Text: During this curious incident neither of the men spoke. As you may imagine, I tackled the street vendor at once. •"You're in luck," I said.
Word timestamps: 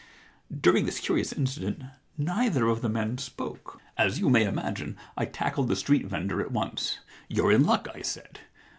During 0.59 0.87
this 0.87 0.99
curious 0.99 1.31
incident 1.31 1.83
neither 2.17 2.67
of 2.67 2.81
the 2.81 2.89
men 2.89 3.19
spoke. 3.19 3.79
As 3.99 4.19
you 4.19 4.31
may 4.31 4.45
imagine, 4.45 4.97
I 5.15 5.25
tackled 5.25 5.67
the 5.67 5.75
street 5.75 6.07
vendor 6.07 6.41
at 6.41 6.51
once. 6.51 6.97
•"You're 7.31 7.51
in 7.51 7.67
luck," 7.67 7.87
I 7.93 8.01
said. 8.01 8.39